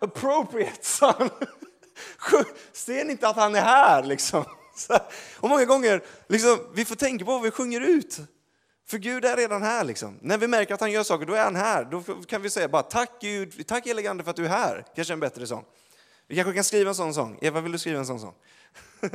[0.00, 1.30] appropriate, sa han.
[2.72, 4.02] Ser ni inte att han är här?
[4.02, 4.44] Liksom?
[5.40, 8.18] Och många gånger, liksom, vi får tänka på vad vi sjunger ut.
[8.86, 9.84] För Gud är redan här.
[9.84, 10.18] Liksom.
[10.22, 11.84] När vi märker att han gör saker, då är han här.
[11.84, 14.84] Då kan vi säga bara tack Gud, tack helige Ande för att du är här.
[14.94, 15.64] Kanske en bättre sång.
[16.26, 17.38] Vi kanske kan skriva en sån sång.
[17.40, 18.34] Eva, vill du skriva en sån sång?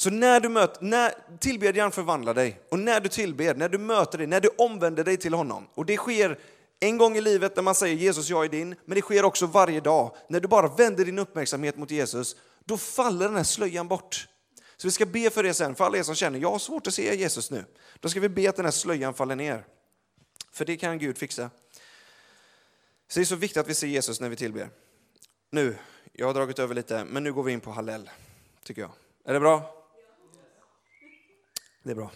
[0.00, 4.18] Så när du möter, när tillbedjan förvandlar dig och när du tillber, när du möter
[4.18, 6.38] dig, när du omvänder dig till honom och det sker
[6.80, 9.46] en gång i livet när man säger Jesus, jag är din, men det sker också
[9.46, 10.16] varje dag.
[10.28, 14.28] När du bara vänder din uppmärksamhet mot Jesus, då faller den här slöjan bort.
[14.76, 16.86] Så vi ska be för det sen, för alla er som känner, jag har svårt
[16.86, 17.64] att se Jesus nu.
[18.00, 19.64] Då ska vi be att den här slöjan faller ner.
[20.52, 21.50] För det kan Gud fixa.
[23.08, 24.70] Så det är så viktigt att vi ser Jesus när vi tillber.
[25.50, 25.78] Nu,
[26.12, 28.10] jag har dragit över lite, men nu går vi in på Hallel,
[28.64, 28.90] tycker jag.
[29.24, 29.77] Är det bra?
[31.88, 32.10] Det är bra.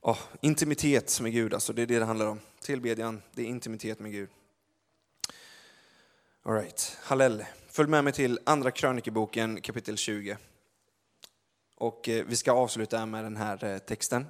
[0.00, 2.40] Oh, intimitet med Gud, alltså det är det det handlar om.
[2.60, 4.28] Tillbedjan, det är intimitet med Gud.
[6.42, 6.96] All right.
[7.02, 7.44] Hallel.
[7.68, 10.36] Följ med mig till Andra krönikeboken kapitel 20.
[11.74, 14.26] Och eh, vi ska avsluta med den här eh, texten.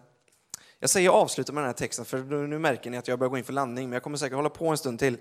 [0.79, 3.39] Jag säger avsluta med den här texten för nu märker ni att jag börjar gå
[3.39, 5.17] in för landning, men jag kommer säkert hålla på en stund till.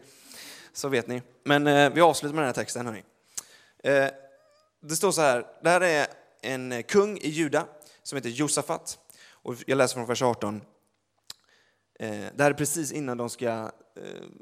[0.74, 1.22] Så vet ni.
[1.44, 2.86] Men eh, vi avslutar med den här texten.
[2.86, 3.04] Hörni.
[3.84, 4.08] Eh,
[4.80, 6.08] det står så här, det här är
[6.42, 7.68] en eh, kung i Juda
[8.04, 9.00] som heter Josafat.
[9.30, 10.62] Och jag läser från vers 18.
[12.00, 13.72] Eh, det här är precis innan de ska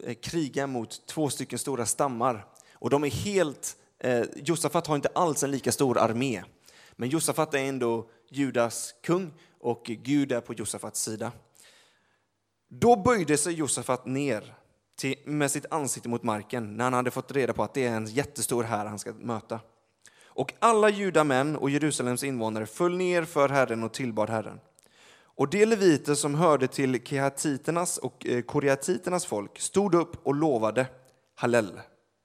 [0.04, 2.45] eh, kriga mot två stycken stora stammar.
[2.74, 6.43] Och de är helt, eh, Josafat har inte alls en lika stor armé.
[6.91, 11.32] Men Josafat är ändå Judas kung och Gud är på Josafats sida.
[12.67, 14.56] Då böjde sig Josafat ner
[14.95, 17.95] till, med sitt ansikte mot marken när han hade fått reda på att det är
[17.95, 19.60] en jättestor här han ska möta.
[20.34, 24.60] Och alla judamän och Jerusalems invånare föll ner för Herren och tillbad Herren.
[25.13, 30.86] Och de leviter som hörde till kehatiternas och eh, koreatiternas folk stod upp och lovade
[31.36, 31.80] Hallel.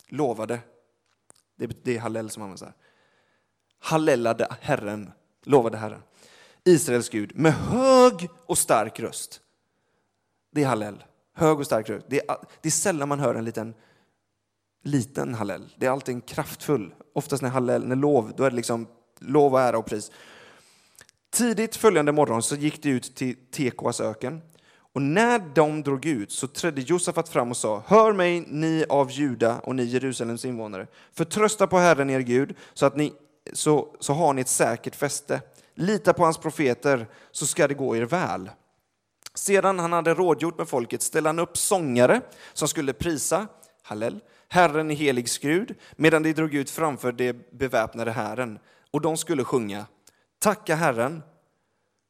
[0.08, 0.58] Lovade.
[1.82, 2.72] Det är Hallel som används här
[3.86, 6.02] hallellade Herren, lovade Herren,
[6.64, 9.40] Israels Gud, med hög och stark röst.
[10.50, 12.06] Det är hallel, hög och stark röst.
[12.08, 13.74] Det är, det är sällan man hör en liten,
[14.86, 15.74] liten hallel.
[15.76, 16.94] Det är alltid en kraftfull.
[17.14, 18.86] Oftast när hallel, när lov, då är det liksom
[19.20, 20.10] lov och ära och pris.
[21.30, 24.40] Tidigt följande morgon så gick de ut till Tekoas öken.
[24.92, 29.10] Och när de drog ut så trädde Josafat fram och sa, hör mig ni av
[29.10, 33.12] Juda och ni Jerusalems invånare, förtrösta på Herren er Gud så att ni
[33.52, 35.40] så, så har ni ett säkert fäste.
[35.74, 38.50] Lita på hans profeter så ska det gå er väl.
[39.34, 42.20] Sedan han hade rådgjort med folket ställde han upp sångare
[42.52, 43.46] som skulle prisa,
[43.82, 48.58] Hallel, Herren i helig skrud, medan de drog ut framför det beväpnade Herren.
[48.90, 49.86] Och de skulle sjunga,
[50.38, 51.22] tacka Herren,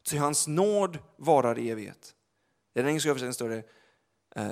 [0.05, 2.15] ty hans nåd varar i evighet.
[2.75, 3.63] I den engelska översättningen står det,
[4.37, 4.51] eh,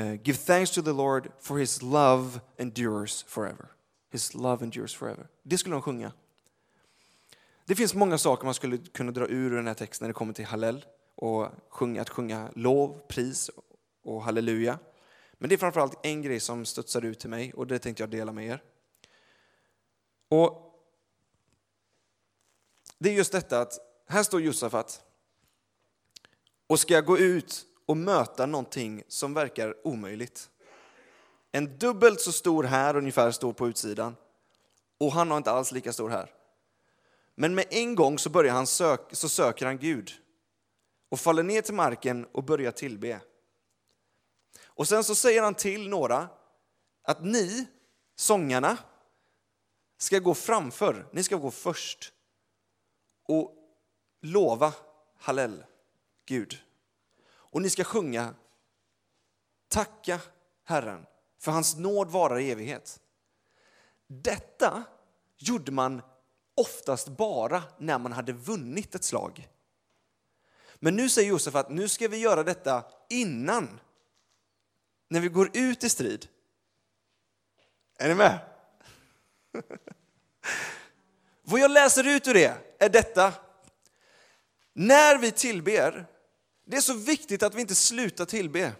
[0.00, 3.66] eh, give thanks to the Lord for his love endures forever.
[4.12, 5.26] His love endures forever.
[5.42, 6.12] Det skulle de sjunga.
[7.64, 10.32] Det finns många saker man skulle kunna dra ur den här texten när det kommer
[10.32, 11.46] till Hallel och
[12.00, 13.50] att sjunga lov, pris
[14.04, 14.78] och halleluja.
[15.38, 18.10] Men det är framförallt en grej som studsar ut till mig och det tänkte jag
[18.10, 18.62] dela med er.
[20.28, 20.64] Och
[22.98, 25.02] Det är just detta att här står Josafat
[26.66, 30.50] och ska gå ut och möta någonting som verkar omöjligt.
[31.52, 34.16] En dubbelt så stor här ungefär står på utsidan
[34.98, 36.30] och han har inte alls lika stor här.
[37.34, 40.12] Men med en gång så, börjar han sök, så söker han Gud
[41.08, 43.20] och faller ner till marken och börjar tillbe.
[44.74, 46.28] Och sen så säger han till några
[47.02, 47.66] att ni,
[48.16, 48.78] sångarna,
[49.98, 52.12] ska gå framför, ni ska gå först
[53.28, 53.54] och
[54.20, 54.72] lova
[55.18, 55.64] Hallel,
[56.26, 56.58] Gud.
[57.26, 58.34] Och ni ska sjunga
[59.68, 60.20] Tacka
[60.64, 61.06] Herren,
[61.38, 63.00] för hans nåd varar i evighet.
[64.06, 64.84] Detta
[65.36, 66.02] gjorde man
[66.54, 69.48] oftast bara när man hade vunnit ett slag.
[70.74, 73.80] Men nu säger Josef att nu ska vi göra detta innan,
[75.08, 76.26] när vi går ut i strid.
[77.98, 78.38] Är ni med?
[81.42, 83.32] Vad jag läser ut ur det är detta.
[84.72, 86.06] När vi tillber,
[86.66, 88.72] det är så viktigt att vi inte slutar tillbe.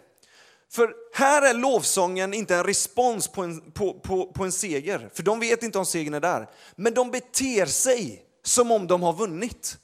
[0.69, 5.23] För här är lovsången inte en respons på en, på, på, på en seger, för
[5.23, 6.49] de vet inte om segern är där.
[6.75, 9.77] Men de beter sig som om de har vunnit.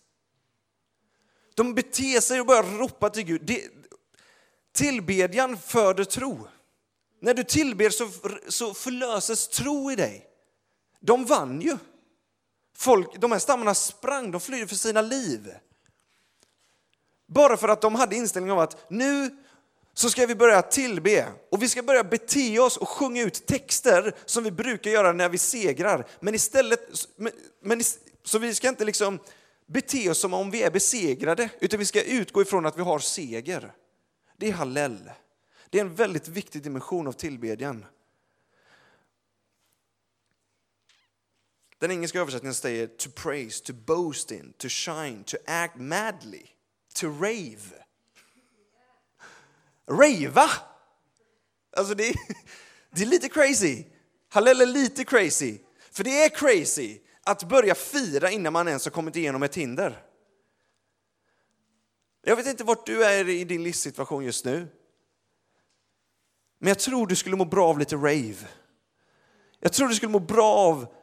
[1.55, 3.41] De beter sig och börjar ropa till Gud.
[3.45, 3.69] Det,
[4.73, 6.47] tillbedjan föder tro.
[7.19, 8.09] När du tillber så,
[8.47, 10.25] så förlöses tro i dig.
[10.99, 11.77] De vann ju.
[12.77, 15.53] Folk, de här stammarna sprang, de flydde för sina liv.
[17.27, 19.29] Bara för att de hade inställningen av att nu
[19.93, 24.15] så ska vi börja tillbe och vi ska börja bete oss och sjunga ut texter
[24.25, 26.07] som vi brukar göra när vi segrar.
[26.19, 26.79] Men istället,
[27.61, 27.81] men,
[28.23, 29.19] så vi ska inte liksom
[29.67, 32.99] bete oss som om vi är besegrade, utan vi ska utgå ifrån att vi har
[32.99, 33.73] seger.
[34.41, 35.11] Det är hallel.
[35.69, 37.85] Det är en väldigt viktig dimension av tillbedjan.
[41.77, 46.43] Den engelska översättningen säger to praise, to boast in, to shine, to act madly,
[46.93, 47.85] to rave.
[49.87, 50.49] Rava!
[51.77, 52.15] Alltså det är,
[52.91, 53.83] det är lite crazy.
[54.29, 55.57] Hallel är lite crazy.
[55.91, 60.10] För det är crazy att börja fira innan man ens har kommit igenom ett hinder.
[62.21, 64.67] Jag vet inte vart du är i din livssituation just nu.
[66.59, 68.47] Men jag tror du skulle må bra av lite rave.
[69.59, 70.95] Jag tror du skulle må bra av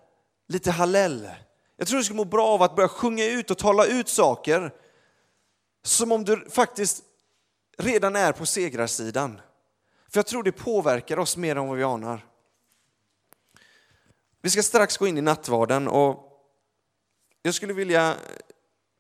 [0.49, 1.31] lite hallel.
[1.77, 4.75] Jag tror du skulle må bra av att börja sjunga ut och tala ut saker
[5.83, 7.05] som om du faktiskt
[7.79, 9.41] redan är på segrarsidan.
[10.11, 12.27] För jag tror det påverkar oss mer än vad vi anar.
[14.43, 16.43] Vi ska strax gå in i nattvarden och
[17.43, 18.17] jag skulle vilja,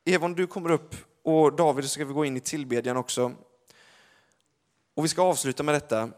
[0.04, 3.34] Eva om du kommer upp och David ska vi gå in i tillbedjan också.
[4.94, 6.10] Och vi ska avsluta med detta.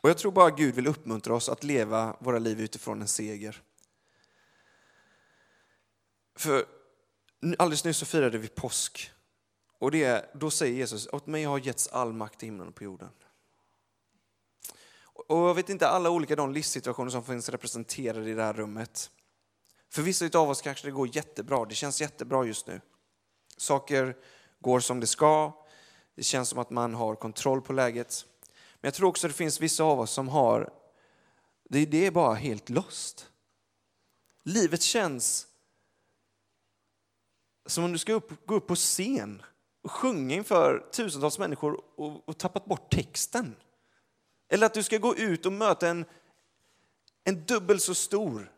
[0.00, 3.62] Och jag tror bara Gud vill uppmuntra oss att leva våra liv utifrån en seger.
[6.36, 6.66] För
[7.58, 9.10] alldeles nyss så firade vi påsk.
[9.78, 12.84] Och det, då säger Jesus, åt mig har getts all makt i himlen och på
[12.84, 13.10] jorden.
[15.04, 19.10] Och jag vet inte alla olika de livssituationer som finns representerade i det här rummet.
[19.94, 22.80] För vissa av oss kanske det går jättebra, det känns jättebra just nu.
[23.56, 24.16] Saker
[24.60, 25.52] går som det ska,
[26.14, 28.26] det känns som att man har kontroll på läget.
[28.80, 30.72] Men jag tror också att det finns vissa av oss som har,
[31.68, 33.30] det, det är bara helt lost.
[34.44, 35.46] Livet känns
[37.66, 39.42] som om du ska upp, gå upp på scen
[39.82, 43.56] och sjunga inför tusentals människor och, och tappat bort texten.
[44.48, 46.04] Eller att du ska gå ut och möta en,
[47.24, 48.53] en dubbelt så stor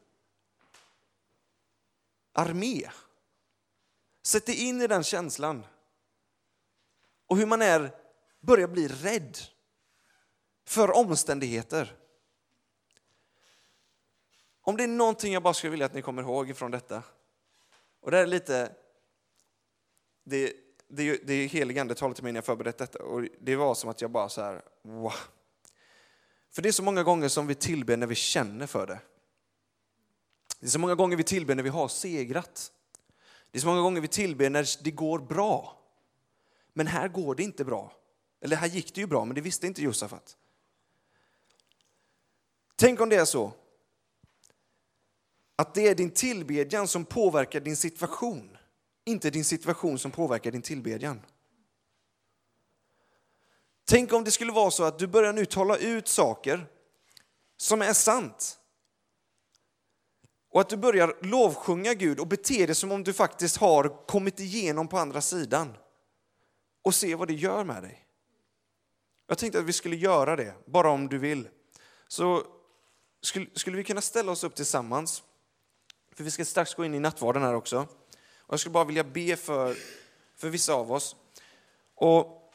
[2.37, 2.91] armé.
[4.23, 5.67] Sätt dig in i den känslan.
[7.27, 7.91] Och hur man är,
[8.41, 9.39] börjar bli rädd
[10.67, 11.97] för omständigheter.
[14.61, 17.03] Om det är någonting jag bara skulle vilja att ni kommer ihåg ifrån detta.
[18.01, 18.73] Och det är lite,
[20.25, 20.53] det,
[20.89, 23.91] det, det är heligande talade till mig när jag förberett detta och det var som
[23.91, 25.13] att jag bara så här, wow.
[26.51, 29.01] För det är så många gånger som vi tillber när vi känner för det.
[30.61, 32.73] Det är så många gånger vi tillber när vi har segrat.
[33.51, 35.83] Det är så många gånger vi tillber när det går bra.
[36.73, 37.93] Men här går det inte bra.
[38.41, 40.37] Eller här gick det ju bra, men det visste inte Josafat.
[42.77, 43.53] Tänk om det är så
[45.57, 48.57] att det är din tillbedjan som påverkar din situation,
[49.05, 51.21] inte din situation som påverkar din tillbedjan.
[53.85, 56.67] Tänk om det skulle vara så att du börjar nu tala ut saker
[57.57, 58.59] som är sant.
[60.57, 64.41] Och att du börjar lovsjunga Gud och bete dig som om du faktiskt har kommit
[64.41, 65.77] igenom på andra sidan.
[66.83, 68.07] Och se vad det gör med dig.
[69.27, 71.49] Jag tänkte att vi skulle göra det, bara om du vill.
[72.09, 72.43] Så
[73.23, 75.23] skulle, skulle vi kunna ställa oss upp tillsammans?
[76.15, 77.79] För vi ska strax gå in i nattvarden här också.
[78.39, 79.77] Och jag skulle bara vilja be för,
[80.37, 81.17] för vissa av oss.
[81.95, 82.53] Och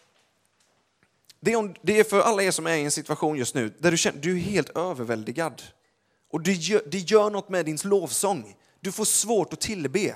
[1.39, 3.91] det är, det är för alla er som är i en situation just nu där
[3.91, 5.61] du känner du är helt överväldigad.
[6.32, 8.55] Och det gör, det gör något med din lovsång.
[8.79, 10.15] Du får svårt att tillbe.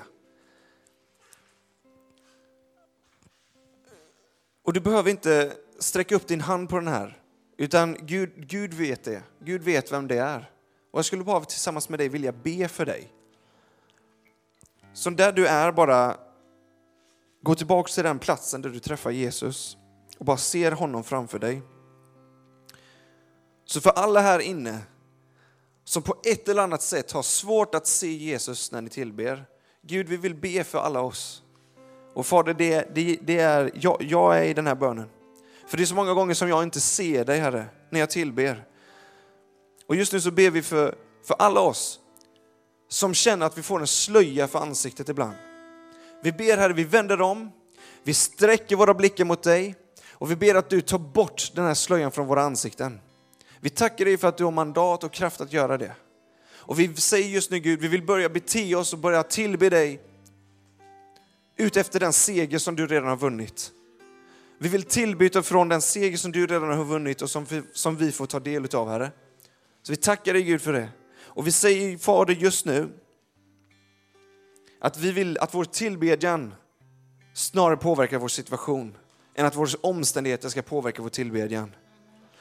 [4.62, 7.22] Och du behöver inte sträcka upp din hand på den här.
[7.56, 9.22] Utan Gud, Gud vet det.
[9.40, 10.50] Gud vet vem det är.
[10.90, 13.12] Och jag skulle bara tillsammans med dig vilja be för dig.
[14.92, 16.16] Så där du är bara
[17.42, 19.76] gå tillbaka till den platsen där du träffar Jesus
[20.18, 21.62] och bara ser honom framför dig.
[23.64, 24.80] Så för alla här inne
[25.88, 29.44] som på ett eller annat sätt har svårt att se Jesus när ni tillber.
[29.82, 31.42] Gud, vi vill be för alla oss.
[32.14, 35.08] Och Fader, det, det, det är, jag, jag är i den här bönen.
[35.66, 38.64] För det är så många gånger som jag inte ser dig, Herre, när jag tillber.
[39.86, 42.00] Och just nu så ber vi för, för alla oss
[42.88, 45.34] som känner att vi får en slöja för ansiktet ibland.
[46.22, 47.50] Vi ber Herre, vi vänder om,
[48.02, 49.74] vi sträcker våra blickar mot dig
[50.12, 53.00] och vi ber att du tar bort den här slöjan från våra ansikten.
[53.60, 55.92] Vi tackar dig för att du har mandat och kraft att göra det.
[56.66, 60.00] Och vi säger just nu Gud, vi vill börja bete oss och börja tillbe dig
[61.56, 63.72] utefter den seger som du redan har vunnit.
[64.58, 67.96] Vi vill tillbyta från den seger som du redan har vunnit och som vi, som
[67.96, 69.10] vi får ta del av, Herre.
[69.82, 70.88] Så vi tackar dig Gud för det.
[71.18, 72.92] Och vi säger Fader just nu
[74.80, 76.54] att vi vill att vår tillbedjan
[77.34, 78.96] snarare påverkar vår situation
[79.34, 81.72] än att våra omständigheter ska påverka vår tillbedjan.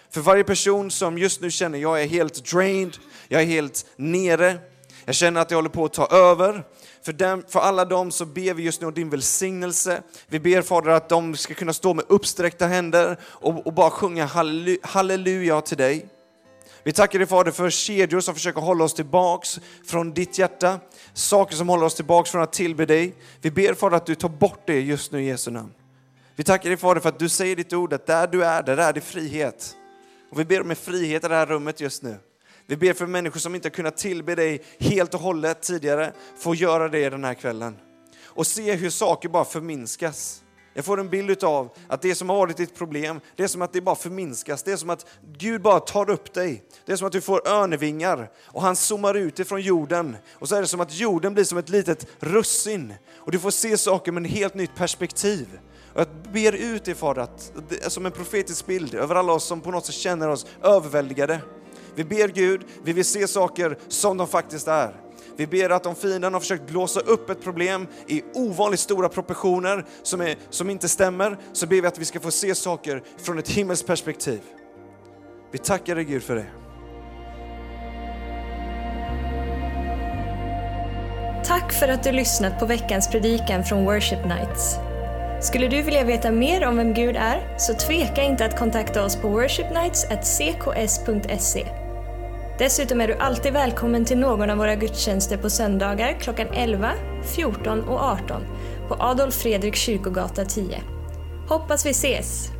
[0.09, 2.97] För varje person som just nu känner jag är helt drained,
[3.27, 4.57] jag är helt nere,
[5.05, 6.63] jag känner att jag håller på att ta över.
[7.05, 10.01] För, dem, för alla dem så ber vi just nu om din välsignelse.
[10.27, 14.25] Vi ber Fader att de ska kunna stå med uppsträckta händer och, och bara sjunga
[14.83, 16.09] halleluja till dig.
[16.83, 20.79] Vi tackar dig Fader för kedjor som försöker hålla oss tillbaks från ditt hjärta,
[21.13, 23.15] saker som håller oss tillbaks från att tillbe dig.
[23.41, 25.73] Vi ber Fader att du tar bort det just nu i Jesu namn.
[26.35, 28.63] Vi tackar dig Fader för att du säger i ditt ord att där du är,
[28.63, 29.75] där är det frihet.
[30.35, 32.17] Och vi ber om en frihet i det här rummet just nu.
[32.65, 36.55] Vi ber för människor som inte har kunnat tillbe dig helt och hållet tidigare, få
[36.55, 37.77] göra det den här kvällen.
[38.23, 40.43] Och se hur saker bara förminskas.
[40.73, 43.61] Jag får en bild av att det som har varit ditt problem, det är som
[43.61, 44.63] att det bara förminskas.
[44.63, 45.05] Det är som att
[45.37, 46.63] Gud bara tar upp dig.
[46.85, 50.17] Det är som att du får örnevingar och han zoomar ut ifrån jorden.
[50.31, 52.93] Och så är det som att jorden blir som ett litet russin.
[53.15, 55.59] Och du får se saker med ett helt nytt perspektiv.
[55.95, 57.51] Och jag ber ut dig Fader, att,
[57.87, 61.39] som en profetisk bild över alla oss som på något sätt känner oss överväldigade.
[61.95, 64.95] Vi ber Gud, vi vill se saker som de faktiskt är.
[65.37, 69.85] Vi ber att om fienden har försökt blåsa upp ett problem i ovanligt stora proportioner
[70.03, 73.39] som, är, som inte stämmer, så ber vi att vi ska få se saker från
[73.39, 74.41] ett himmelskt perspektiv.
[75.51, 76.45] Vi tackar dig Gud för det.
[81.45, 84.84] Tack för att du lyssnat på veckans predikan från Worship Nights.
[85.45, 89.15] Skulle du vilja veta mer om vem Gud är, så tveka inte att kontakta oss
[89.15, 91.65] på worshipnights.cks.se.
[92.59, 96.91] Dessutom är du alltid välkommen till någon av våra gudstjänster på söndagar klockan 11,
[97.35, 98.41] 14 och 18
[98.87, 100.81] på Adolf Fredrik kyrkogata 10.
[101.47, 102.54] Hoppas vi ses!